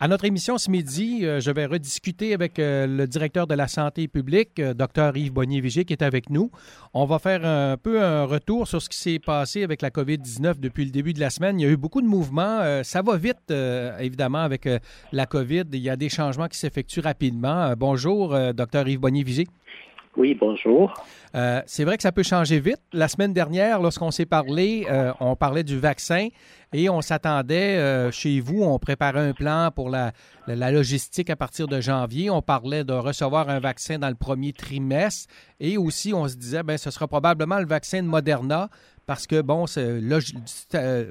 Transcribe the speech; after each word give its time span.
À 0.00 0.06
notre 0.06 0.26
émission 0.26 0.58
ce 0.58 0.70
midi, 0.70 1.26
euh, 1.26 1.40
je 1.40 1.50
vais 1.50 1.66
rediscuter 1.66 2.32
avec 2.32 2.60
euh, 2.60 2.86
le 2.86 3.08
directeur 3.08 3.48
de 3.48 3.54
la 3.56 3.66
santé 3.66 4.06
publique, 4.06 4.60
euh, 4.60 4.72
Dr 4.72 5.16
Yves 5.16 5.32
Bonnier-Vigier, 5.32 5.84
qui 5.84 5.92
est 5.92 6.04
avec 6.04 6.30
nous. 6.30 6.52
On 6.94 7.04
va 7.04 7.18
faire 7.18 7.44
un 7.44 7.76
peu 7.76 8.00
un 8.00 8.22
retour 8.22 8.68
sur 8.68 8.80
ce 8.80 8.88
qui 8.88 8.96
s'est 8.96 9.18
passé 9.18 9.64
avec 9.64 9.82
la 9.82 9.90
COVID-19 9.90 10.60
depuis 10.60 10.84
le 10.84 10.92
début 10.92 11.14
de 11.14 11.18
la 11.18 11.30
semaine. 11.30 11.58
Il 11.58 11.64
y 11.64 11.66
a 11.66 11.70
eu 11.70 11.76
beaucoup 11.76 12.00
de 12.00 12.06
mouvements. 12.06 12.82
ça 12.84 13.02
va 13.02 13.16
vite, 13.16 13.50
évidemment, 13.98 14.38
avec 14.38 14.68
la 15.12 15.26
COVID. 15.26 15.64
Il 15.72 15.80
y 15.80 15.90
a 15.90 15.96
des 15.96 16.08
changements 16.08 16.46
qui 16.46 16.58
s'effectuent 16.58 17.00
rapidement. 17.00 17.74
bonjour, 17.76 18.36
Dr 18.54 18.86
Yves 18.88 19.00
Bonnier-Vigier. 19.00 19.48
Oui, 20.18 20.34
bonjour. 20.34 20.92
Euh, 21.36 21.62
c'est 21.66 21.84
vrai 21.84 21.96
que 21.96 22.02
ça 22.02 22.10
peut 22.10 22.24
changer 22.24 22.58
vite. 22.58 22.80
La 22.92 23.06
semaine 23.06 23.32
dernière, 23.32 23.80
lorsqu'on 23.80 24.10
s'est 24.10 24.26
parlé, 24.26 24.84
euh, 24.90 25.12
on 25.20 25.36
parlait 25.36 25.62
du 25.62 25.78
vaccin 25.78 26.26
et 26.72 26.90
on 26.90 27.00
s'attendait 27.02 27.76
euh, 27.76 28.10
chez 28.10 28.40
vous, 28.40 28.64
on 28.64 28.80
préparait 28.80 29.28
un 29.28 29.32
plan 29.32 29.70
pour 29.70 29.90
la, 29.90 30.12
logistique 30.48 31.30
à 31.30 31.36
partir 31.36 31.68
de 31.68 31.80
janvier. 31.80 32.30
On 32.30 32.42
parlait 32.42 32.82
de 32.82 32.94
recevoir 32.94 33.48
un 33.48 33.60
vaccin 33.60 34.00
dans 34.00 34.08
le 34.08 34.16
premier 34.16 34.52
trimestre 34.52 35.32
et 35.60 35.78
aussi 35.78 36.12
on 36.12 36.26
se 36.26 36.34
disait, 36.34 36.64
ben 36.64 36.78
ce 36.78 36.90
sera 36.90 37.06
probablement 37.06 37.60
le 37.60 37.66
vaccin 37.66 38.02
de 38.02 38.08
Moderna 38.08 38.70
parce 39.06 39.28
que, 39.28 39.40
bon, 39.40 39.66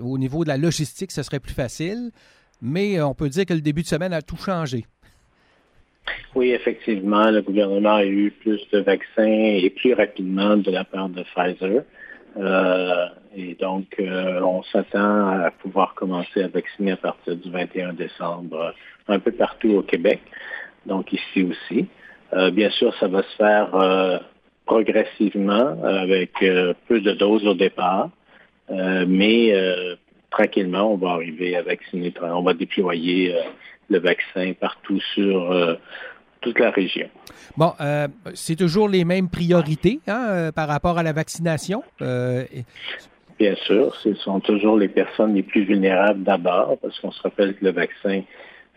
au 0.02 0.18
niveau 0.18 0.44
de 0.44 0.49
la 0.49 0.58
logistique, 0.58 1.13
ce 1.13 1.24
serait 1.24 1.40
plus 1.40 1.54
facile. 1.54 2.12
Mais 2.62 3.02
on 3.02 3.13
peut 3.13 3.30
dire 3.30 3.46
que 3.46 3.54
le 3.54 3.62
début 3.62 3.84
de 3.84 3.88
semaine 3.88 4.12
a 4.12 4.21
tout 4.21 4.35
changé. 4.35 4.85
Oui, 6.36 6.52
effectivement, 6.52 7.32
le 7.32 7.42
gouvernement 7.42 7.96
a 7.96 8.06
eu 8.06 8.32
plus 8.32 8.62
de 8.72 8.80
vaccins 8.80 9.24
et 9.26 9.70
plus 9.70 9.94
rapidement 9.94 10.58
de 10.58 10.72
la 10.72 10.84
part 10.84 11.10
de 11.10 11.24
Pfizer. 11.24 11.84
Euh, 12.40 13.08
et 13.36 13.56
donc, 13.56 13.96
euh, 14.00 14.40
on 14.42 14.64
s'attend 14.64 15.30
à 15.30 15.52
pouvoir 15.52 15.96
commencer 15.96 16.44
à 16.44 16.48
vacciner 16.48 16.92
à 16.92 16.98
partir 16.98 17.36
du 17.36 17.50
21 17.50 17.94
décembre 17.94 18.74
un 19.08 19.20
peu 19.20 19.32
partout 19.32 19.70
au 19.70 19.82
Québec, 19.82 20.22
donc 20.86 21.12
ici 21.14 21.44
aussi. 21.44 21.88
Euh, 22.34 22.52
bien 22.52 22.70
sûr, 22.70 22.94
ça 22.99 23.08
va 23.08 23.24
se 23.24 23.36
faire 23.36 24.21
progressivement 24.66 25.82
avec 25.84 26.34
peu 26.88 26.99
de 26.99 27.14
doses 27.14 27.48
au 27.48 27.54
départ, 27.54 28.10
mais 28.70 29.96
tranquillement, 30.30 30.94
on 30.94 30.98
va 30.98 31.12
arriver 31.12 31.56
à 31.56 31.62
vacciner, 31.62 32.14
on 32.22 32.44
va 32.44 32.54
déployer 32.54 33.36
le 33.90 34.00
vaccin 34.00 34.54
partout 34.60 35.00
sur 35.14 35.78
toute 36.42 36.60
la 36.60 36.72
région. 36.72 37.10
Bon, 37.56 37.74
euh, 37.82 38.08
c'est 38.34 38.55
toujours 38.55 38.90
les 38.90 39.05
mêmes 39.05 39.30
priorités 39.30 40.00
hein, 40.08 40.28
euh, 40.30 40.52
par 40.52 40.68
rapport 40.68 40.98
à 40.98 41.04
la 41.04 41.14
vaccination? 41.14 41.84
Euh, 42.02 42.44
Bien 43.40 43.55
sûr, 43.55 43.96
ce 43.96 44.14
sont 44.16 44.40
toujours 44.40 44.78
les 44.78 44.88
personnes 44.88 45.36
les 45.36 45.44
plus 45.44 45.64
vulnérables 45.64 46.24
d'abord, 46.24 46.78
parce 46.82 47.00
qu'on 47.00 47.12
se 47.12 47.22
rappelle 47.22 47.55
que 47.55 47.66
le 47.66 47.72
vaccin 47.72 48.22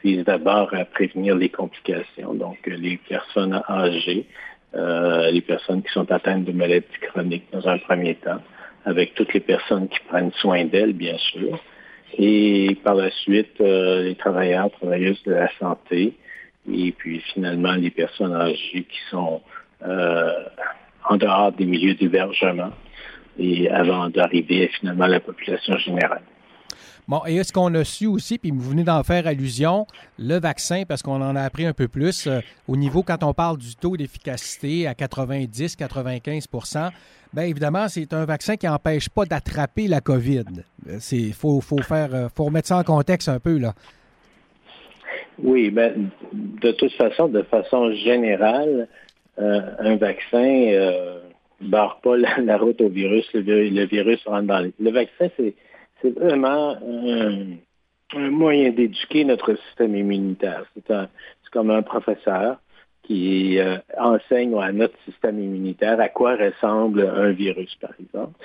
vise 0.04 0.24
d'abord 0.24 0.74
à 0.74 0.84
prévenir 0.84 1.34
les 1.34 1.48
complications, 1.48 2.34
donc 2.34 2.58
les 2.66 2.98
personnes 3.08 3.62
âgées, 3.68 4.26
les 4.74 5.40
personnes 5.40 5.82
qui 5.82 5.90
sont 5.92 6.10
atteintes 6.12 6.44
de 6.44 6.52
maladies 6.52 6.86
chroniques 7.00 7.46
dans 7.52 7.66
un 7.68 7.78
premier 7.78 8.16
temps, 8.16 8.40
avec 8.84 9.14
toutes 9.14 9.32
les 9.34 9.40
personnes 9.40 9.88
qui 9.88 9.98
prennent 10.08 10.32
soin 10.32 10.64
d'elles, 10.64 10.92
bien 10.92 11.16
sûr, 11.18 11.58
et 12.18 12.76
par 12.82 12.94
la 12.94 13.10
suite, 13.10 13.58
les 13.58 14.16
travailleurs, 14.16 14.70
travailleuses 14.70 15.22
de 15.24 15.32
la 15.32 15.50
santé, 15.58 16.14
et 16.70 16.92
puis 16.92 17.20
finalement 17.32 17.72
les 17.72 17.90
personnes 17.90 18.34
âgées 18.34 18.86
qui 18.88 18.98
sont 19.10 19.40
euh, 19.86 20.32
en 21.08 21.16
dehors 21.16 21.52
des 21.52 21.64
milieux 21.64 21.94
d'hébergement 21.94 22.70
et 23.38 23.70
avant 23.70 24.10
d'arriver 24.10 24.68
finalement 24.78 25.04
à 25.04 25.08
la 25.08 25.20
population 25.20 25.76
générale. 25.78 26.22
Bon, 27.08 27.22
et 27.26 27.36
est-ce 27.36 27.52
qu'on 27.52 27.74
a 27.74 27.82
su 27.82 28.06
aussi, 28.06 28.38
puis 28.38 28.50
vous 28.52 28.70
venez 28.70 28.84
d'en 28.84 29.02
faire 29.02 29.26
allusion, 29.26 29.86
le 30.18 30.38
vaccin, 30.38 30.84
parce 30.86 31.02
qu'on 31.02 31.20
en 31.20 31.34
a 31.34 31.42
appris 31.42 31.66
un 31.66 31.72
peu 31.72 31.88
plus, 31.88 32.26
euh, 32.26 32.40
au 32.68 32.76
niveau, 32.76 33.02
quand 33.02 33.24
on 33.24 33.32
parle 33.32 33.58
du 33.58 33.74
taux 33.74 33.96
d'efficacité 33.96 34.86
à 34.86 34.92
90-95 34.92 36.86
bien 37.32 37.44
évidemment, 37.44 37.88
c'est 37.88 38.12
un 38.12 38.24
vaccin 38.24 38.56
qui 38.56 38.66
n'empêche 38.66 39.08
pas 39.08 39.24
d'attraper 39.24 39.86
la 39.86 40.00
COVID. 40.00 40.44
Il 41.12 41.32
faut, 41.32 41.60
faut, 41.60 41.82
faire, 41.82 42.30
faut 42.34 42.44
remettre 42.44 42.68
ça 42.68 42.78
en 42.78 42.84
contexte 42.84 43.28
un 43.28 43.38
peu, 43.38 43.58
là. 43.58 43.74
Oui, 45.42 45.70
ben, 45.70 46.10
de 46.32 46.72
toute 46.72 46.92
façon, 46.92 47.28
de 47.28 47.42
façon 47.42 47.92
générale, 47.94 48.88
euh, 49.38 49.60
un 49.78 49.96
vaccin 49.96 50.66
euh, 50.68 51.20
barre 51.60 52.00
pas 52.00 52.16
la, 52.16 52.56
route 52.58 52.80
au 52.80 52.88
virus. 52.88 53.26
Le, 53.32 53.84
virus 53.86 54.22
rentre 54.26 54.46
dans 54.46 54.60
les... 54.60 54.72
Le 54.78 54.90
vaccin, 54.90 55.28
c'est, 55.36 55.54
vraiment 56.18 56.76
un, 56.76 58.30
moyen 58.30 58.70
d'éduquer 58.70 59.24
notre 59.24 59.56
système 59.68 59.94
immunitaire. 59.94 60.64
C'est, 60.74 60.90
un, 60.90 61.08
c'est 61.42 61.50
comme 61.52 61.70
un 61.70 61.82
professeur 61.82 62.58
qui 63.10 63.58
euh, 63.58 63.78
enseigne 63.98 64.56
à 64.62 64.70
notre 64.70 64.96
système 65.04 65.40
immunitaire 65.40 65.98
à 65.98 66.08
quoi 66.08 66.36
ressemble 66.36 67.00
un 67.00 67.32
virus, 67.32 67.74
par 67.80 67.90
exemple. 67.98 68.38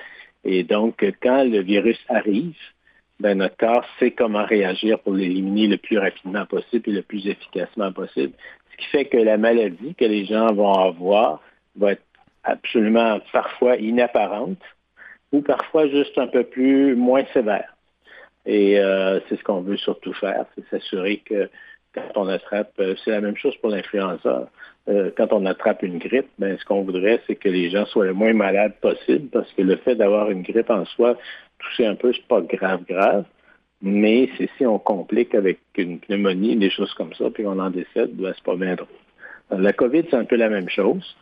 Et 0.43 0.63
donc, 0.63 1.05
quand 1.21 1.43
le 1.43 1.61
virus 1.61 1.99
arrive, 2.09 2.57
ben, 3.19 3.37
notre 3.37 3.57
corps 3.57 3.85
sait 3.99 4.09
comment 4.09 4.43
réagir 4.43 4.97
pour 5.01 5.13
l'éliminer 5.13 5.67
le 5.67 5.77
plus 5.77 5.99
rapidement 5.99 6.47
possible 6.47 6.89
et 6.89 6.93
le 6.93 7.03
plus 7.03 7.27
efficacement 7.27 7.91
possible. 7.91 8.33
Ce 8.71 8.77
qui 8.77 8.85
fait 8.87 9.05
que 9.05 9.17
la 9.17 9.37
maladie 9.37 9.93
que 9.93 10.05
les 10.05 10.25
gens 10.25 10.51
vont 10.51 10.73
avoir 10.73 11.43
va 11.75 11.91
être 11.91 12.03
absolument 12.43 13.19
parfois 13.31 13.75
inapparente 13.75 14.63
ou 15.31 15.41
parfois 15.41 15.87
juste 15.89 16.17
un 16.17 16.27
peu 16.27 16.43
plus 16.43 16.95
moins 16.95 17.25
sévère. 17.33 17.75
Et 18.47 18.79
euh, 18.79 19.19
c'est 19.29 19.37
ce 19.37 19.43
qu'on 19.43 19.61
veut 19.61 19.77
surtout 19.77 20.13
faire, 20.13 20.45
c'est 20.55 20.67
s'assurer 20.69 21.17
que 21.17 21.51
quand 21.95 22.21
on 22.21 22.27
attrape, 22.27 22.73
euh, 22.79 22.95
c'est 23.03 23.11
la 23.11 23.21
même 23.21 23.37
chose 23.37 23.55
pour 23.57 23.69
l'influenza. 23.69 24.49
Euh, 24.87 25.09
quand 25.17 25.31
on 25.31 25.45
attrape 25.45 25.81
une 25.81 25.97
grippe, 25.97 26.27
ben, 26.37 26.57
ce 26.59 26.65
qu'on 26.65 26.83
voudrait, 26.83 27.21
c'est 27.25 27.35
que 27.35 27.49
les 27.49 27.69
gens 27.71 27.85
soient 27.85 28.05
le 28.05 28.13
moins 28.13 28.33
malades 28.33 28.75
possible, 28.81 29.29
parce 29.29 29.51
que 29.53 29.61
le 29.61 29.77
fait 29.77 29.95
d'avoir 29.95 30.29
une 30.29 30.43
grippe 30.43 30.69
en 30.69 30.85
soi, 30.85 31.17
toucher 31.59 31.87
un 31.87 31.95
peu, 31.95 32.13
c'est 32.13 32.27
pas 32.27 32.41
grave, 32.41 32.83
grave. 32.87 33.25
Mais 33.81 34.29
c'est 34.37 34.49
si 34.57 34.65
on 34.65 34.79
complique 34.79 35.33
avec 35.35 35.59
une 35.77 35.99
pneumonie, 35.99 36.55
des 36.55 36.69
choses 36.69 36.93
comme 36.93 37.13
ça, 37.13 37.29
puis 37.29 37.45
on 37.47 37.59
en 37.59 37.69
décède, 37.69 38.11
ben, 38.13 38.33
c'est 38.35 38.43
pas 38.43 38.55
bien 38.55 38.75
drôle. 38.75 38.87
La 39.51 39.73
COVID, 39.73 40.03
c'est 40.09 40.15
un 40.15 40.25
peu 40.25 40.35
la 40.35 40.49
même 40.49 40.69
chose. 40.69 41.15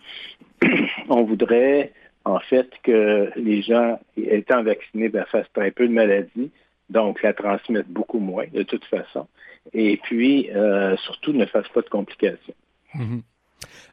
on 1.10 1.24
voudrait, 1.24 1.92
en 2.26 2.40
fait, 2.40 2.70
que 2.84 3.30
les 3.36 3.62
gens 3.62 4.00
étant 4.18 4.64
vaccinés 4.64 5.10
ben, 5.10 5.26
fassent 5.26 5.52
très 5.54 5.72
peu 5.72 5.88
de 5.88 5.94
maladies, 5.94 6.52
donc 6.90 7.22
la 7.24 7.34
transmettent 7.34 7.90
beaucoup 7.90 8.20
moins, 8.20 8.46
de 8.54 8.64
toute 8.64 8.86
façon. 8.86 9.28
Et 9.74 9.98
puis, 10.04 10.50
euh, 10.52 10.96
surtout, 10.98 11.34
ne 11.34 11.46
fassent 11.46 11.70
pas 11.74 11.82
de 11.82 11.90
complications. 11.90 12.54
Mm-hmm. 12.96 13.22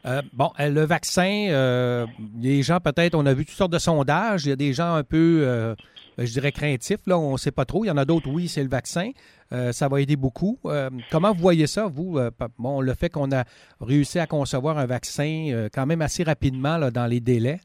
Euh, 0.06 0.23
bon, 0.33 0.51
euh, 0.59 0.69
le 0.69 0.84
vaccin, 0.84 2.06
les 2.41 2.62
gens 2.62 2.81
peut-être, 2.81 3.15
on 3.15 3.27
a 3.27 3.34
vu 3.34 3.45
toutes 3.45 3.55
sortes 3.55 3.73
de 3.73 3.79
sondages. 3.79 4.47
Il 4.47 4.49
y 4.49 4.53
a 4.53 4.56
des 4.56 4.73
gens 4.73 4.95
un 4.95 5.05
peu 5.05 5.75
euh, 6.21 6.27
je 6.27 6.33
dirais, 6.33 6.53
craintif. 6.53 6.99
Là, 7.06 7.19
on 7.19 7.33
ne 7.33 7.39
sait 7.39 7.50
pas 7.50 7.65
trop. 7.65 7.84
Il 7.84 7.89
y 7.89 7.91
en 7.91 7.97
a 7.97 8.05
d'autres, 8.05 8.29
oui, 8.29 8.49
c'est 8.49 8.62
le 8.62 8.69
vaccin. 8.69 9.11
Euh, 9.53 9.73
ça 9.73 9.89
va 9.89 10.00
aider 10.00 10.17
beaucoup. 10.17 10.59
Euh, 10.67 10.91
comment 11.11 11.33
vous 11.33 11.41
voyez 11.41 11.67
ça, 11.67 11.87
vous? 11.87 12.19
bon, 12.59 12.81
le 12.81 12.95
fait 12.95 13.09
qu'on 13.09 13.33
a 13.33 13.45
réussi 13.81 14.19
à 14.19 14.27
concevoir 14.27 14.79
un 14.79 14.87
vaccin 14.87 15.69
quand 15.73 15.87
même 15.87 16.03
assez 16.03 16.23
rapidement 16.23 16.77
là, 16.77 16.91
dans 16.91 17.06
les 17.06 17.21
délais? 17.21 17.61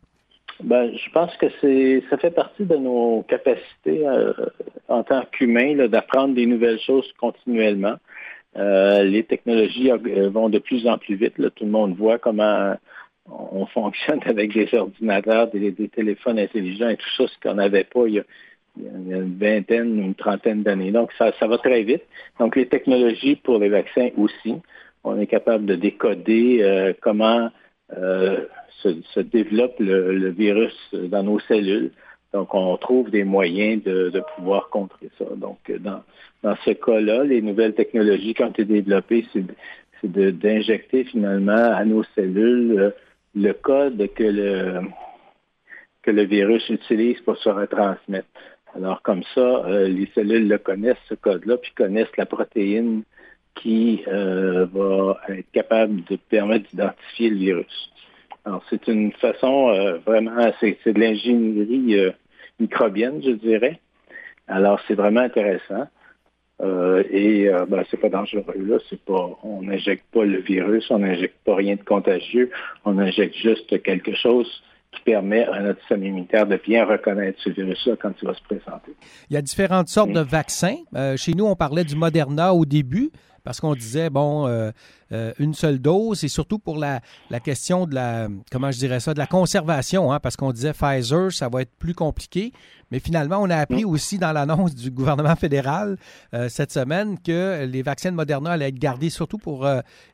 Ben, 0.64 0.92
je 0.96 1.10
pense 1.12 1.36
que 1.38 1.48
c'est 1.62 2.04
ça 2.10 2.18
fait 2.18 2.32
partie 2.32 2.64
de 2.64 2.76
nos 2.78 3.24
capacités 3.28 4.06
en 4.88 5.04
tant 5.04 5.24
qu'humains 5.32 5.88
d'apprendre 5.88 6.34
des 6.34 6.46
nouvelles 6.46 6.80
choses 6.80 7.12
continuellement. 7.20 7.96
les 8.56 9.26
technologies 9.28 9.92
vont 10.32 10.50
de 10.50 10.60
plus 10.60 10.88
en 10.88 10.98
plus 10.98 11.16
vite. 11.16 11.36
Tout 11.56 11.66
le 11.66 11.72
monde 11.72 11.96
voit 11.96 12.20
comment 12.20 12.76
on 13.30 13.66
fonctionne 13.68 14.20
avec 14.26 14.54
des 14.54 14.74
ordinateurs, 14.74 15.48
des, 15.48 15.74
téléphones 15.90 16.40
intelligents 16.40 16.90
et 16.90 16.98
tout 16.98 17.10
ça, 17.18 17.28
ce 17.28 17.40
qu'on 17.42 17.56
n'avait 17.56 17.84
pas 17.84 18.08
il 18.08 18.16
y, 18.16 18.20
a, 18.20 18.24
une 18.78 19.38
vingtaine 19.38 20.00
ou 20.00 20.04
une 20.04 20.16
trentaine 20.16 20.64
d'années. 20.64 20.92
Donc, 20.92 21.12
ça, 21.18 21.32
va 21.42 21.58
très 21.58 21.84
vite. 21.84 22.04
Donc, 22.40 22.56
les 22.56 22.68
technologies 22.68 23.38
pour 23.38 23.60
les 23.60 23.70
vaccins 23.70 24.10
aussi. 24.18 24.56
On 25.04 25.20
est 25.20 25.28
capable 25.28 25.66
de 25.66 25.76
décoder 25.76 26.60
euh, 26.62 26.92
comment 27.02 27.50
euh, 27.98 28.46
se, 28.82 29.20
développe 29.20 29.76
le, 29.80 30.30
virus 30.30 30.76
dans 30.94 31.24
nos 31.24 31.40
cellules. 31.40 31.92
Donc, 32.34 32.54
on 32.54 32.76
trouve 32.78 33.10
des 33.10 33.24
moyens 33.24 33.82
de, 33.84 34.22
pouvoir 34.36 34.70
contrer 34.70 35.10
ça. 35.18 35.26
Donc, 35.36 35.60
dans, 35.80 36.04
dans 36.44 36.56
ce 36.66 36.72
cas-là, 36.72 37.24
les 37.24 37.42
nouvelles 37.42 37.74
technologies 37.74 38.34
qui 38.34 38.44
ont 38.44 38.50
été 38.50 38.66
développées, 38.66 39.26
c'est 39.34 39.46
d'injecter 40.12 41.06
finalement 41.06 41.54
à 41.74 41.84
nos 41.86 42.04
cellules 42.16 42.80
euh, 42.80 42.90
le 43.36 43.54
code 43.54 44.08
que 44.14 44.24
le, 44.24 44.82
que 46.04 46.12
le 46.12 46.24
virus 46.24 46.68
utilise 46.70 47.20
pour 47.22 47.38
se 47.38 47.50
retransmettre. 47.50 48.28
Alors 48.76 49.02
comme 49.02 49.24
ça, 49.34 49.42
euh, 49.42 49.88
les 49.88 50.10
cellules 50.14 50.48
le 50.48 50.58
connaissent, 50.58 50.98
ce 51.10 51.16
code-là, 51.16 51.58
puis 51.58 51.72
connaissent 51.76 52.16
la 52.18 52.26
protéine 52.26 53.04
qui 53.56 54.04
euh, 54.08 54.66
va 54.72 55.18
être 55.30 55.52
capable 55.52 56.04
de 56.06 56.18
permettre 56.18 56.70
d'identifier 56.70 57.30
le 57.30 57.38
virus. 57.38 57.92
Alors 58.46 58.64
c'est 58.70 58.88
une 58.88 59.12
façon 59.14 59.70
euh, 59.70 59.98
vraiment, 60.06 60.52
c'est 60.60 60.78
de 60.86 61.00
l'ingénierie 61.00 62.14
microbienne, 62.60 63.22
je 63.24 63.32
dirais. 63.32 63.80
Alors 64.48 64.80
c'est 64.88 64.94
vraiment 64.96 65.22
intéressant. 65.22 65.88
Euh, 66.62 67.04
et 67.10 67.50
euh, 67.50 67.66
ben, 67.66 67.84
c'est 67.92 68.00
pas 68.00 68.08
dangereux 68.08 68.46
là, 68.58 68.78
c'est 68.90 69.02
pas, 69.02 69.30
on 69.44 69.64
n'injecte 69.64 70.06
pas 70.14 70.24
le 70.24 70.40
virus, 70.40 70.90
on 70.90 71.00
n'injecte 71.00 71.36
pas 71.44 71.56
rien 71.56 71.76
de 71.76 71.84
contagieux, 71.84 72.50
on 72.86 72.98
injecte 72.98 73.36
juste 73.36 73.84
quelque 73.84 74.16
chose 74.16 74.48
qui 74.94 75.02
permet 75.02 75.44
à 75.44 75.60
notre 75.60 75.82
système 75.82 76.06
immunitaire 76.06 76.48
de 76.48 76.56
bien 76.56 76.86
reconnaître 76.86 77.42
ce 77.44 77.50
virus-là 77.50 77.98
quand 78.02 78.14
il 78.22 78.28
va 78.30 78.34
se 78.34 78.44
présenter. 78.44 78.94
Il 79.30 79.34
y 79.34 79.38
a 79.38 79.42
différentes 79.42 79.90
sortes 79.90 80.14
de 80.14 80.22
vaccins. 80.22 80.78
Euh, 80.96 81.18
chez 81.18 81.34
nous, 81.34 81.46
on 81.46 81.58
parlait 81.58 81.84
du 81.84 81.98
Moderna 81.98 82.54
au 82.54 82.64
début 82.64 83.10
parce 83.46 83.62
qu'on 83.62 83.76
disait, 83.76 84.10
bon, 84.10 84.48
euh, 84.48 84.72
euh, 85.12 85.32
une 85.38 85.54
seule 85.54 85.78
dose, 85.78 86.24
et 86.24 86.28
surtout 86.28 86.58
pour 86.58 86.78
la, 86.78 87.00
la, 87.30 87.40
question 87.40 87.86
de 87.86 87.94
la, 87.94 88.28
comment 88.52 88.72
je 88.72 88.80
dirais 88.80 89.00
ça, 89.00 89.14
de 89.14 89.20
la 89.20 89.28
conservation, 89.28 90.12
hein, 90.12 90.20
parce 90.20 90.36
qu'on 90.36 90.52
disait 90.52 90.74
Pfizer, 90.74 91.32
ça 91.32 91.48
va 91.48 91.62
être 91.62 91.72
plus 91.78 91.94
compliqué. 91.94 92.52
Mais 92.92 93.00
finalement, 93.00 93.38
on 93.40 93.50
a 93.50 93.58
appris 93.58 93.86
mm. 93.86 93.90
aussi 93.90 94.18
dans 94.18 94.32
l'annonce 94.32 94.74
du 94.74 94.90
gouvernement 94.90 95.36
fédéral 95.36 95.98
euh, 96.34 96.50
cette 96.50 96.72
semaine 96.72 97.20
que 97.20 97.66
les 97.66 97.84
vaccins 97.84 98.12
de 98.12 98.16
Moderna 98.16 98.54
allaient 98.54 98.70
être 98.70 98.80
gardés 98.80 99.12
surtout 99.12 99.38
pour 99.38 99.68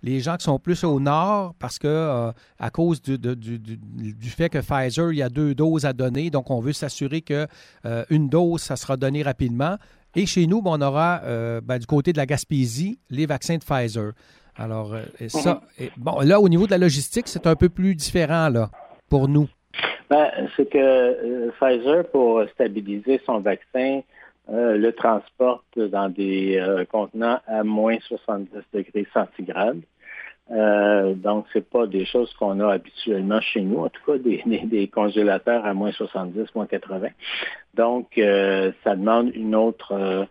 les 0.03 0.19
gens 0.19 0.35
qui 0.35 0.43
sont 0.43 0.59
plus 0.59 0.83
au 0.83 0.99
nord, 0.99 1.55
parce 1.57 1.79
que 1.79 2.31
à 2.59 2.69
cause 2.69 3.01
du, 3.01 3.17
du, 3.17 3.35
du, 3.37 3.77
du, 4.13 4.29
fait 4.29 4.49
que 4.49 4.59
Pfizer, 4.59 5.13
il 5.13 5.17
y 5.17 5.23
a 5.23 5.29
deux 5.29 5.55
doses 5.55 5.85
à 5.85 5.93
donner, 5.93 6.29
donc 6.29 6.51
on 6.51 6.59
veut 6.59 6.73
s'assurer 6.73 7.21
que 7.21 7.47
une 8.09 8.27
dose, 8.27 8.61
ça 8.61 8.75
sera 8.75 8.97
donné 8.97 9.23
rapidement. 9.23 9.77
Et 10.15 10.25
chez 10.25 10.45
nous, 10.47 10.61
ben, 10.61 10.71
on 10.73 10.81
aura 10.81 11.21
euh, 11.23 11.61
ben, 11.61 11.77
du 11.77 11.85
côté 11.85 12.11
de 12.11 12.17
la 12.17 12.25
Gaspésie 12.25 12.99
les 13.09 13.25
vaccins 13.25 13.57
de 13.57 13.63
Pfizer. 13.63 14.11
Alors, 14.57 14.93
euh, 14.93 15.03
ça, 15.27 15.61
mhm. 15.79 15.87
bon, 15.97 16.19
là, 16.21 16.39
au 16.39 16.49
niveau 16.49 16.65
de 16.65 16.71
la 16.71 16.77
logistique, 16.77 17.27
c'est 17.27 17.47
un 17.47 17.55
peu 17.55 17.69
plus 17.69 17.95
différent 17.95 18.49
là, 18.49 18.69
pour 19.09 19.27
nous. 19.27 19.47
Ben, 20.09 20.29
c'est 20.57 20.69
que 20.69 20.77
euh, 20.77 21.51
Pfizer, 21.59 22.05
pour 22.11 22.43
stabiliser 22.53 23.21
son 23.25 23.39
vaccin, 23.39 24.01
le 24.49 24.91
transporte 24.91 25.79
dans 25.79 26.09
des 26.09 26.61
contenants 26.91 27.39
à 27.47 27.63
moins 27.63 27.97
70 28.01 28.49
degrés 28.73 29.07
centigrades. 29.13 29.81
Euh, 30.49 31.13
donc, 31.13 31.45
c'est 31.53 31.69
pas 31.69 31.87
des 31.87 32.05
choses 32.05 32.33
qu'on 32.33 32.59
a 32.59 32.73
habituellement 32.73 33.39
chez 33.39 33.61
nous, 33.61 33.85
en 33.85 33.89
tout 33.89 34.01
cas 34.05 34.17
des, 34.17 34.43
des, 34.65 34.87
congélateurs 34.87 35.65
à 35.65 35.73
moins 35.73 35.91
70, 35.91 36.53
moins 36.55 36.65
80. 36.65 37.07
Donc, 37.75 38.17
euh, 38.17 38.71
ça 38.83 38.95
demande 38.95 39.33
une 39.35 39.55
autre 39.55 39.93
euh, 39.93 40.25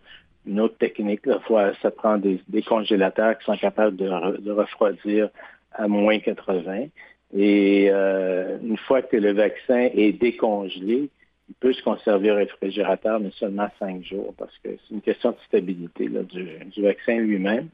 une 0.45 0.59
autre 0.59 0.77
technique. 0.77 1.25
Là. 1.25 1.39
ça 1.81 1.91
prend 1.91 2.17
des, 2.17 2.39
des, 2.47 2.61
congélateurs 2.61 3.37
qui 3.37 3.45
sont 3.45 3.57
capables 3.57 3.95
de, 3.95 4.37
de 4.39 4.51
refroidir 4.51 5.29
à 5.73 5.87
moins 5.87 6.19
80. 6.19 6.87
Et 7.33 7.87
euh, 7.89 8.57
une 8.61 8.77
fois 8.77 9.01
que 9.01 9.17
le 9.17 9.33
vaccin 9.33 9.89
est 9.93 10.11
décongelé, 10.11 11.09
il 11.51 11.55
peut 11.59 11.73
se 11.73 11.83
conserver 11.83 12.31
au 12.31 12.35
réfrigérateur, 12.35 13.19
mais 13.19 13.31
seulement 13.31 13.67
cinq 13.77 14.05
jours, 14.05 14.33
parce 14.37 14.57
que 14.63 14.69
c'est 14.69 14.95
une 14.95 15.01
question 15.01 15.31
de 15.31 15.37
stabilité 15.47 16.07
du, 16.07 16.81
vaccin 16.81 17.15
lui-même. 17.15 17.67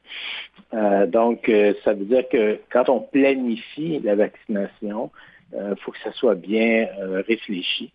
Euh, 0.73 1.05
donc, 1.05 1.47
euh, 1.47 1.75
ça 1.83 1.93
veut 1.93 2.05
dire 2.05 2.27
que 2.27 2.59
quand 2.71 2.89
on 2.89 3.01
planifie 3.01 3.99
la 3.99 4.15
vaccination, 4.15 5.11
il 5.53 5.59
euh, 5.59 5.75
faut 5.75 5.91
que 5.91 5.99
ça 6.03 6.11
soit 6.13 6.33
bien 6.33 6.87
réfléchi. 7.27 7.91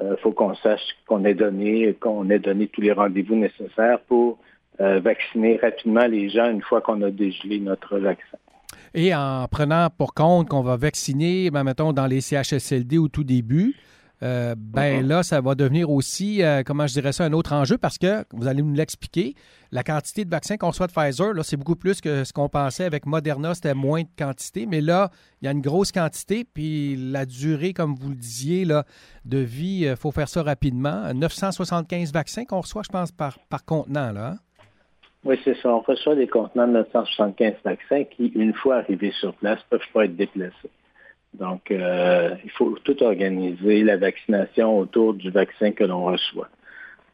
Il 0.00 0.16
faut 0.22 0.30
qu'on 0.32 0.54
sache 0.54 0.82
qu'on 1.08 1.24
ait 1.24 1.34
donné, 1.34 1.94
qu'on 1.94 2.30
ait 2.30 2.38
donné 2.38 2.68
tous 2.68 2.80
les 2.80 2.92
rendez-vous 2.92 3.36
nécessaires 3.36 4.00
pour 4.06 4.38
vacciner 4.78 5.56
rapidement 5.56 6.06
les 6.06 6.28
gens 6.30 6.50
une 6.50 6.62
fois 6.62 6.80
qu'on 6.80 7.00
a 7.02 7.10
dégelé 7.10 7.60
notre 7.60 7.98
vaccin. 7.98 8.38
Et 8.92 9.14
en 9.14 9.46
prenant 9.48 9.88
pour 9.96 10.14
compte 10.14 10.48
qu'on 10.48 10.62
va 10.62 10.76
vacciner, 10.76 11.50
ben, 11.50 11.62
mettons, 11.62 11.92
dans 11.92 12.06
les 12.06 12.20
CHSLD 12.20 12.98
au 12.98 13.06
tout 13.06 13.22
début, 13.22 13.76
euh, 14.22 14.54
ben 14.56 15.06
là, 15.06 15.22
ça 15.22 15.40
va 15.40 15.54
devenir 15.54 15.90
aussi, 15.90 16.42
euh, 16.42 16.62
comment 16.64 16.86
je 16.86 16.94
dirais 16.94 17.12
ça, 17.12 17.24
un 17.24 17.32
autre 17.32 17.52
enjeu 17.52 17.76
parce 17.78 17.98
que, 17.98 18.24
vous 18.32 18.46
allez 18.46 18.62
nous 18.62 18.74
l'expliquer, 18.74 19.34
la 19.72 19.82
quantité 19.82 20.24
de 20.24 20.30
vaccins 20.30 20.56
qu'on 20.56 20.68
reçoit 20.68 20.86
de 20.86 20.92
Pfizer, 20.92 21.32
là, 21.32 21.42
c'est 21.42 21.56
beaucoup 21.56 21.74
plus 21.74 22.00
que 22.00 22.24
ce 22.24 22.32
qu'on 22.32 22.48
pensait 22.48 22.84
avec 22.84 23.06
Moderna, 23.06 23.54
c'était 23.54 23.74
moins 23.74 24.02
de 24.02 24.08
quantité, 24.16 24.66
mais 24.66 24.80
là, 24.80 25.10
il 25.42 25.46
y 25.46 25.48
a 25.48 25.50
une 25.50 25.60
grosse 25.60 25.90
quantité, 25.90 26.44
puis 26.44 26.96
la 26.96 27.26
durée, 27.26 27.72
comme 27.72 27.96
vous 27.96 28.10
le 28.10 28.14
disiez, 28.14 28.64
là, 28.64 28.84
de 29.24 29.38
vie, 29.38 29.80
il 29.82 29.88
euh, 29.88 29.96
faut 29.96 30.12
faire 30.12 30.28
ça 30.28 30.42
rapidement. 30.42 31.12
975 31.12 32.12
vaccins 32.12 32.44
qu'on 32.44 32.60
reçoit, 32.60 32.82
je 32.84 32.92
pense, 32.92 33.10
par, 33.10 33.38
par 33.50 33.64
contenant, 33.64 34.12
là. 34.12 34.28
Hein? 34.28 34.36
Oui, 35.24 35.40
c'est 35.42 35.56
ça. 35.56 35.70
On 35.70 35.80
reçoit 35.80 36.14
des 36.14 36.28
contenants 36.28 36.68
de 36.68 36.72
975 36.72 37.54
vaccins 37.64 38.04
qui, 38.04 38.26
une 38.34 38.52
fois 38.52 38.76
arrivés 38.76 39.12
sur 39.18 39.34
place, 39.34 39.58
ne 39.58 39.78
peuvent 39.78 39.88
pas 39.92 40.04
être 40.04 40.16
déplacés. 40.16 40.70
Donc, 41.38 41.70
euh, 41.70 42.30
il 42.44 42.50
faut 42.50 42.76
tout 42.84 43.02
organiser, 43.02 43.82
la 43.82 43.96
vaccination 43.96 44.78
autour 44.78 45.14
du 45.14 45.30
vaccin 45.30 45.72
que 45.72 45.84
l'on 45.84 46.04
reçoit. 46.04 46.48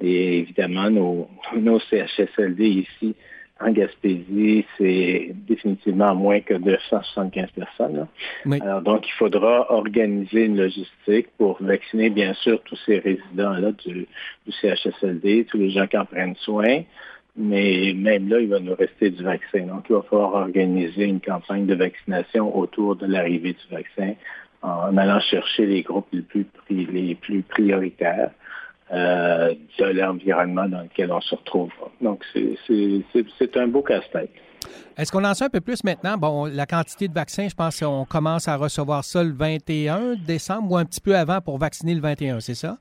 Et 0.01 0.39
évidemment, 0.39 0.91
nos, 0.91 1.29
nos 1.57 1.81
CHSLD 1.81 2.69
ici, 2.69 3.15
en 3.61 3.73
Gaspésie, 3.73 4.65
c'est 4.79 5.33
définitivement 5.47 6.15
moins 6.15 6.41
que 6.41 6.55
275 6.55 7.51
personnes. 7.51 8.07
Alors, 8.63 8.81
donc, 8.81 9.07
il 9.07 9.13
faudra 9.13 9.71
organiser 9.71 10.47
une 10.47 10.57
logistique 10.57 11.29
pour 11.37 11.63
vacciner, 11.63 12.09
bien 12.09 12.33
sûr, 12.35 12.63
tous 12.63 12.79
ces 12.87 12.99
résidents-là 13.01 13.73
du, 13.73 14.07
du 14.47 14.53
CHSLD, 14.63 15.47
tous 15.51 15.59
les 15.59 15.71
gens 15.71 15.87
qui 15.87 15.99
en 15.99 16.07
prennent 16.07 16.37
soin, 16.37 16.83
mais 17.41 17.93
même 17.97 18.29
là, 18.29 18.41
il 18.41 18.49
va 18.49 18.61
nous 18.61 18.75
rester 18.75 19.11
du 19.11 19.23
vaccin. 19.23 19.61
Donc, 19.61 19.87
il 19.89 19.95
va 19.95 20.03
falloir 20.03 20.35
organiser 20.35 21.05
une 21.05 21.21
campagne 21.21 21.67
de 21.67 21.75
vaccination 21.75 22.57
autour 22.57 22.97
de 22.97 23.07
l'arrivée 23.07 23.55
du 23.55 23.75
vaccin 23.75 24.15
en 24.63 24.97
allant 24.97 25.21
chercher 25.21 25.67
les 25.67 25.83
groupes 25.83 26.09
les 26.13 26.23
plus, 26.23 26.47
les 26.69 27.15
plus 27.15 27.43
prioritaires 27.43 28.31
euh, 28.93 29.55
de 29.79 29.85
l'environnement 29.85 30.69
dans 30.69 30.83
lequel 30.83 31.11
on 31.13 31.21
se 31.21 31.35
retrouve. 31.35 31.71
Donc, 32.01 32.23
c'est 32.35 33.57
un 33.57 33.69
beau 33.69 33.83
casse-tête. 33.83 34.31
Est-ce 34.99 35.11
qu'on 35.11 35.25
en 35.25 35.33
sait 35.33 35.47
un 35.47 35.49
peu 35.49 35.63
plus 35.63 35.83
maintenant? 35.83 36.19
Bon, 36.19 36.45
la 36.45 36.67
quantité 36.67 37.09
de 37.09 37.15
vaccins, 37.15 37.49
je 37.49 37.55
pense 37.55 37.81
qu'on 37.81 38.05
commence 38.05 38.49
à 38.49 38.57
recevoir 38.57 39.03
ça 39.05 39.25
le 39.25 39.33
21 39.33 40.17
décembre 40.17 40.73
ou 40.73 40.77
un 40.77 40.85
petit 40.85 41.01
peu 41.01 41.17
avant 41.17 41.41
pour 41.41 41.57
vacciner 41.57 41.95
le 41.95 42.03
21, 42.03 42.41
c'est 42.41 42.55
ça? 42.55 42.77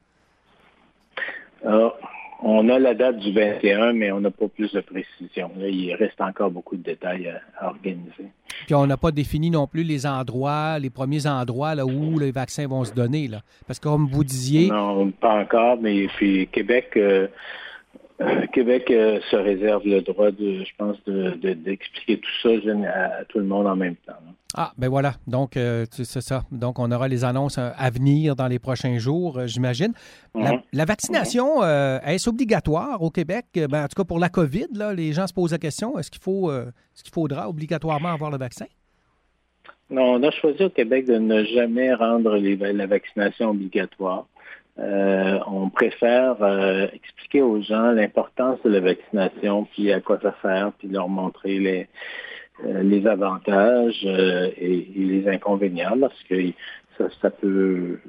Alors, 1.65 1.97
on 2.41 2.69
a 2.69 2.79
la 2.79 2.93
date 2.93 3.17
du 3.17 3.31
21, 3.33 3.93
mais 3.93 4.11
on 4.11 4.21
n'a 4.21 4.31
pas 4.31 4.47
plus 4.47 4.71
de 4.71 4.81
précision. 4.81 5.51
il 5.59 5.93
reste 5.93 6.21
encore 6.21 6.51
beaucoup 6.51 6.77
de 6.77 6.83
détails 6.83 7.27
à, 7.59 7.67
organiser. 7.67 8.31
Puis 8.65 8.75
on 8.75 8.87
n'a 8.87 8.97
pas 8.97 9.11
défini 9.11 9.49
non 9.49 9.67
plus 9.67 9.83
les 9.83 10.05
endroits, 10.05 10.79
les 10.79 10.89
premiers 10.89 11.27
endroits 11.27 11.75
là, 11.75 11.85
où 11.85 12.17
les 12.19 12.31
vaccins 12.31 12.67
vont 12.67 12.83
se 12.83 12.93
donner. 12.93 13.27
Là. 13.27 13.41
Parce 13.67 13.79
que 13.79 13.89
comme 13.89 14.07
vous 14.07 14.23
disiez... 14.23 14.69
Non, 14.69 15.11
pas 15.11 15.41
encore, 15.41 15.77
mais 15.81 16.07
puis 16.15 16.47
Québec... 16.51 16.91
Euh, 16.95 17.27
euh, 18.21 18.45
Québec 18.47 18.91
euh, 18.91 19.19
se 19.31 19.35
réserve 19.35 19.83
le 19.85 20.01
droit, 20.01 20.31
de, 20.31 20.63
je 20.63 20.71
pense, 20.77 20.97
d'expliquer 21.05 22.19
tout 22.19 22.29
ça 22.41 22.49
à, 22.49 23.23
tout 23.25 23.39
le 23.39 23.45
monde 23.45 23.65
en 23.65 23.75
même 23.75 23.95
temps. 23.95 24.13
Ah, 24.55 24.73
ben 24.77 24.89
voilà. 24.89 25.13
Donc, 25.27 25.55
euh, 25.55 25.85
c'est 25.91 26.21
ça. 26.21 26.43
Donc, 26.51 26.79
on 26.79 26.91
aura 26.91 27.07
les 27.07 27.23
annonces 27.23 27.57
à 27.57 27.89
venir 27.89 28.35
dans 28.35 28.47
les 28.47 28.59
prochains 28.59 28.97
jours, 28.97 29.39
j'imagine. 29.45 29.93
la, 30.35 30.53
mhm. 30.53 30.85
vaccination, 30.85 31.63
est-ce 31.63 32.29
obligatoire 32.29 33.01
au 33.01 33.09
Québec? 33.09 33.45
Ben, 33.53 33.83
en 33.83 33.87
tout 33.87 33.95
cas, 33.95 34.03
pour 34.03 34.19
la 34.19 34.29
COVID, 34.29 34.67
là, 34.73 34.93
les 34.93 35.13
gens 35.13 35.27
se 35.27 35.33
posent 35.33 35.51
la 35.51 35.57
question, 35.57 35.97
est-ce 35.97 36.11
qu'il 36.11 36.21
faut, 36.21 36.51
ce 36.93 37.03
qu'il 37.03 37.13
faudra 37.13 37.47
obligatoirement 37.47 38.09
avoir 38.09 38.31
le 38.31 38.37
vaccin? 38.37 38.65
Non, 39.89 40.15
on 40.15 40.23
a 40.23 40.31
choisi 40.31 40.63
au 40.63 40.69
Québec 40.69 41.05
de 41.05 41.15
ne 41.15 41.43
jamais 41.45 41.93
rendre 41.93 42.37
la 42.37 42.85
vaccination 42.85 43.51
obligatoire. 43.51 44.27
Euh, 44.79 45.39
on 45.47 45.69
préfère 45.69 46.41
euh, 46.41 46.87
expliquer 46.93 47.41
aux 47.41 47.61
gens 47.61 47.91
l'importance 47.91 48.61
de 48.63 48.69
la 48.69 48.79
vaccination, 48.79 49.65
puis 49.73 49.91
à 49.91 49.99
quoi 49.99 50.19
ça 50.21 50.33
sert, 50.41 50.71
puis 50.77 50.87
leur 50.87 51.09
montrer 51.09 51.59
les, 51.59 51.87
euh, 52.65 53.05
avantages 53.11 54.05
et, 54.05 54.87
les 54.95 55.27
inconvénients, 55.27 55.97
parce 55.99 56.23
que 56.29 56.35
ça, 57.21 57.29
peut, 57.29 57.99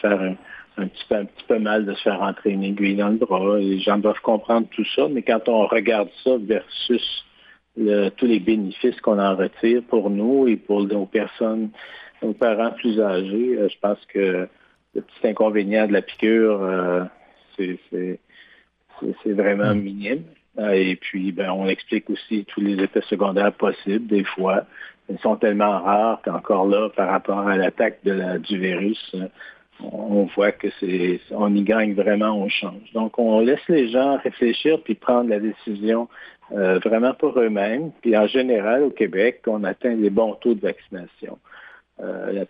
faire 0.00 0.36
un, 0.78 0.86
petit 0.86 1.04
peu, 1.08 1.14
un 1.16 1.24
petit 1.24 1.44
peu 1.46 1.58
mal 1.58 1.84
de 1.84 1.94
se 1.94 2.02
faire 2.02 2.20
rentrer 2.20 2.50
une 2.50 2.64
aiguille 2.64 2.96
dans 2.96 3.08
le 3.08 3.16
bras. 3.16 3.58
Les 3.58 3.78
gens 3.78 3.98
doivent 3.98 4.20
comprendre 4.20 4.66
tout 4.70 4.84
ça, 4.96 5.08
mais 5.10 5.22
quand 5.22 5.48
on 5.48 5.66
regarde 5.66 6.08
ça 6.24 6.32
versus 6.38 7.24
tous 7.76 8.26
les 8.26 8.40
bénéfices 8.40 9.00
qu'on 9.02 9.18
en 9.18 9.36
retire 9.36 9.82
pour 9.88 10.10
nous 10.10 10.48
et 10.48 10.56
pour 10.56 10.82
nos 10.82 11.06
personnes, 11.06 11.70
nos 12.22 12.32
parents 12.32 12.72
plus 12.72 13.00
âgés, 13.00 13.58
je 13.68 13.78
pense 13.80 14.04
que 14.12 14.48
le 14.98 15.02
petit 15.02 15.28
inconvénient 15.28 15.86
de 15.86 15.92
la 15.92 16.02
piqûre, 16.02 16.62
euh, 16.62 17.04
c'est 17.56 18.18
vraiment 19.26 19.74
mm. 19.74 19.80
minime. 19.80 20.22
Euh, 20.58 20.72
et 20.72 20.96
puis, 20.96 21.32
ben, 21.32 21.50
on 21.50 21.68
explique 21.68 22.10
aussi 22.10 22.44
tous 22.46 22.60
les 22.60 22.82
effets 22.82 23.02
secondaires 23.02 23.52
possibles, 23.52 24.06
des 24.06 24.24
fois. 24.24 24.64
Ils 25.08 25.18
sont 25.20 25.36
tellement 25.36 25.80
rares 25.80 26.20
qu'encore 26.24 26.66
là, 26.66 26.90
par 26.90 27.08
rapport 27.08 27.48
à 27.48 27.56
l'attaque 27.56 28.00
du 28.04 28.58
virus, 28.58 29.14
on 29.80 30.24
voit 30.34 30.52
que 30.52 30.68
c'est, 30.80 31.20
on 31.30 31.54
y 31.54 31.62
gagne 31.62 31.94
vraiment, 31.94 32.32
on 32.32 32.48
change. 32.48 32.92
Donc, 32.94 33.18
on 33.18 33.40
laisse 33.40 33.66
les 33.68 33.88
gens 33.88 34.18
réfléchir 34.18 34.82
puis 34.82 34.94
prendre 34.94 35.30
la 35.30 35.38
décision 35.38 36.08
euh, 36.52 36.78
vraiment 36.80 37.14
pour 37.14 37.38
eux-mêmes. 37.38 37.92
Puis, 38.02 38.16
en 38.16 38.26
général, 38.26 38.82
au 38.82 38.90
Québec, 38.90 39.42
on 39.46 39.62
atteint 39.64 39.94
des 39.94 40.10
bons 40.10 40.34
taux 40.34 40.54
de 40.54 40.60
vaccination. 40.60 41.38
Euh, 42.00 42.32
la 42.32 42.44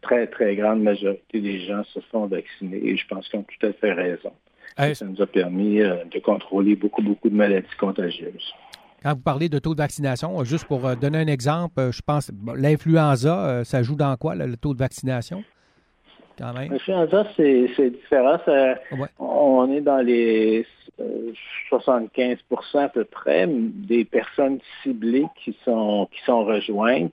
très, 0.00 0.26
très 0.26 0.56
grande 0.56 0.82
majorité 0.82 1.40
des 1.40 1.60
gens 1.60 1.82
se 1.84 2.00
font 2.10 2.26
vacciner 2.26 2.78
et 2.84 2.96
je 2.96 3.06
pense 3.06 3.28
qu'ils 3.28 3.40
ont 3.40 3.44
tout 3.44 3.66
à 3.66 3.72
fait 3.72 3.92
raison. 3.92 4.32
Ça 4.76 5.04
nous 5.04 5.20
a 5.20 5.26
permis 5.26 5.78
de 5.78 6.18
contrôler 6.20 6.76
beaucoup, 6.76 7.02
beaucoup 7.02 7.28
de 7.28 7.34
maladies 7.34 7.66
contagieuses. 7.80 8.54
Quand 9.02 9.14
vous 9.14 9.22
parlez 9.22 9.48
de 9.48 9.58
taux 9.58 9.74
de 9.74 9.80
vaccination, 9.80 10.44
juste 10.44 10.66
pour 10.66 10.80
donner 10.96 11.18
un 11.18 11.26
exemple, 11.26 11.90
je 11.92 12.00
pense 12.00 12.30
l'influenza, 12.54 13.64
ça 13.64 13.82
joue 13.82 13.96
dans 13.96 14.16
quoi, 14.16 14.34
le 14.36 14.56
taux 14.56 14.74
de 14.74 14.78
vaccination? 14.78 15.42
L'influenza, 16.38 17.26
c'est 17.36 17.90
différent. 17.90 18.38
On 19.18 19.72
est 19.72 19.80
dans 19.80 19.98
les 19.98 20.64
75% 21.70 22.78
à 22.78 22.88
peu 22.88 23.04
près 23.04 23.46
des 23.48 24.04
personnes 24.04 24.58
ciblées 24.82 25.26
qui 25.42 25.56
sont, 25.64 26.08
qui 26.12 26.20
sont 26.24 26.44
rejointes. 26.44 27.12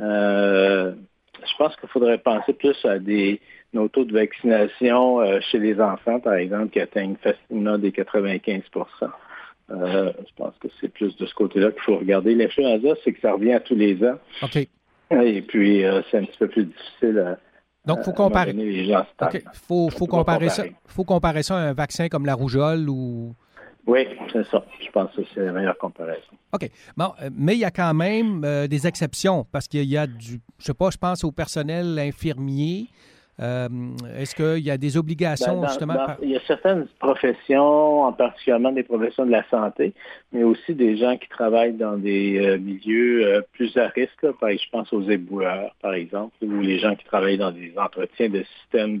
Euh, 0.00 0.94
je 1.46 1.56
pense 1.56 1.74
qu'il 1.76 1.88
faudrait 1.88 2.18
penser 2.18 2.52
plus 2.52 2.76
à 2.84 2.98
des 2.98 3.40
nos 3.72 3.88
taux 3.88 4.04
de 4.04 4.12
vaccination 4.12 5.20
euh, 5.20 5.40
chez 5.50 5.58
les 5.58 5.80
enfants, 5.80 6.20
par 6.20 6.34
exemple, 6.34 6.70
qui 6.70 6.80
atteignent 6.80 7.16
facilement 7.16 7.78
des 7.78 7.90
95% 7.90 8.62
euh, 9.70 10.12
Je 10.18 10.34
pense 10.36 10.54
que 10.60 10.68
c'est 10.80 10.92
plus 10.92 11.16
de 11.16 11.26
ce 11.26 11.34
côté-là 11.34 11.70
qu'il 11.72 11.82
faut 11.82 11.96
regarder. 11.96 12.34
L'influenza, 12.34 12.90
c'est 13.02 13.12
que 13.12 13.20
ça 13.20 13.32
revient 13.32 13.54
à 13.54 13.60
tous 13.60 13.74
les 13.74 14.02
ans. 14.04 14.18
OK. 14.42 14.56
Et 15.10 15.42
puis, 15.42 15.84
c'est 16.10 16.18
un 16.18 16.24
petit 16.24 16.38
peu 16.38 16.48
plus 16.48 16.64
difficile 16.64 17.18
à, 17.18 17.38
donc, 17.84 17.98
il 18.00 18.04
faut 18.04 18.12
comparer. 18.12 18.54
faut, 19.54 19.90
faut 19.90 20.06
comparer 20.06 20.48
ça. 20.48 20.64
faut 20.86 21.04
comparer 21.04 21.42
ça 21.42 21.56
à 21.56 21.60
un 21.60 21.72
vaccin 21.72 22.08
comme 22.08 22.26
la 22.26 22.34
rougeole 22.34 22.88
ou. 22.88 23.34
Oui, 23.86 24.06
c'est 24.32 24.46
ça. 24.46 24.64
Je 24.80 24.90
pense 24.90 25.10
que 25.14 25.22
c'est 25.34 25.44
la 25.44 25.52
meilleure 25.52 25.78
comparaison. 25.78 26.32
OK. 26.52 26.70
Bon, 26.96 27.12
euh, 27.20 27.30
mais 27.36 27.54
il 27.54 27.60
y 27.60 27.64
a 27.64 27.70
quand 27.70 27.94
même 27.94 28.44
euh, 28.44 28.66
des 28.68 28.86
exceptions 28.86 29.44
parce 29.50 29.66
qu'il 29.66 29.84
y 29.84 29.96
a 29.96 30.06
du. 30.06 30.40
Je 30.58 30.64
sais 30.64 30.74
pas, 30.74 30.90
je 30.90 30.98
pense 30.98 31.24
au 31.24 31.32
personnel 31.32 31.98
infirmier 31.98 32.86
euh, 33.40 33.68
est-ce 34.18 34.34
qu'il 34.34 34.64
y 34.64 34.70
a 34.70 34.76
des 34.76 34.96
obligations, 34.96 35.60
ben, 35.60 35.68
justement? 35.68 35.94
Il 36.22 36.30
y 36.30 36.36
a 36.36 36.40
certaines 36.46 36.86
professions, 36.98 38.02
en 38.02 38.12
particulièrement 38.12 38.72
des 38.72 38.82
professions 38.82 39.24
de 39.24 39.30
la 39.30 39.42
santé, 39.48 39.94
mais 40.32 40.44
aussi 40.44 40.74
des 40.74 40.96
gens 40.98 41.16
qui 41.16 41.28
travaillent 41.28 41.72
dans 41.72 41.96
des 41.96 42.38
euh, 42.38 42.58
milieux 42.58 43.42
plus 43.52 43.76
à 43.78 43.88
risque. 43.88 44.22
je 44.22 44.70
pense 44.70 44.92
aux 44.92 45.02
éboueurs, 45.02 45.74
par 45.80 45.94
exemple, 45.94 46.34
ou 46.42 46.60
les 46.60 46.78
gens 46.78 46.94
qui 46.94 47.04
travaillent 47.04 47.38
dans 47.38 47.52
des 47.52 47.72
entretiens 47.76 48.28
de 48.28 48.44
systèmes 48.60 49.00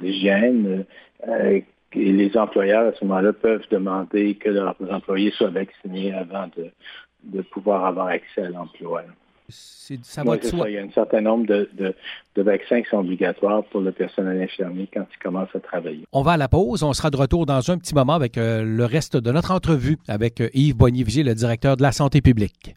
d'hygiène. 0.00 0.84
De, 1.26 1.62
et 1.92 2.12
les 2.12 2.36
employeurs, 2.36 2.88
à 2.88 2.92
ce 2.92 3.04
moment-là, 3.04 3.32
peuvent 3.32 3.66
demander 3.70 4.34
que 4.34 4.50
leurs 4.50 4.76
employés 4.90 5.30
soient 5.30 5.50
vaccinés 5.50 6.12
avant 6.12 6.48
de, 6.56 6.70
de 7.24 7.42
pouvoir 7.42 7.84
avoir 7.86 8.08
accès 8.08 8.42
à 8.42 8.50
l'emploi. 8.50 9.02
Ça 9.48 10.24
va 10.24 10.36
Il 10.68 10.72
y 10.72 10.78
a 10.78 10.82
un 10.82 10.90
certain 10.90 11.20
nombre 11.20 11.46
de, 11.46 11.94
vaccins 12.36 12.82
qui 12.82 12.88
sont 12.88 12.98
obligatoires 12.98 13.62
pour 13.64 13.80
le 13.80 13.92
personnel 13.92 14.42
infirmier 14.42 14.88
quand 14.92 15.06
il 15.10 15.18
commence 15.22 15.48
à 15.54 15.60
travailler. 15.60 16.04
On 16.12 16.22
va 16.22 16.32
à 16.32 16.36
la 16.36 16.48
pause. 16.48 16.82
On 16.82 16.92
sera 16.92 17.10
de 17.10 17.16
retour 17.16 17.46
dans 17.46 17.70
un 17.70 17.78
petit 17.78 17.94
moment 17.94 18.14
avec 18.14 18.38
euh, 18.38 18.62
le 18.64 18.84
reste 18.84 19.16
de 19.16 19.30
notre 19.30 19.52
entrevue 19.52 19.98
avec 20.08 20.40
euh, 20.40 20.48
Yves 20.52 20.76
Boigny-Vigier, 20.76 21.22
le 21.22 21.34
directeur 21.34 21.76
de 21.76 21.82
la 21.82 21.92
santé 21.92 22.20
publique. 22.20 22.74